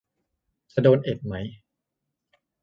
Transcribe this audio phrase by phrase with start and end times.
[0.73, 1.35] จะโดนเอ็ดไหม